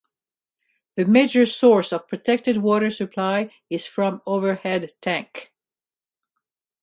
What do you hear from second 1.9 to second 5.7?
of protected water supply is from overhead tank.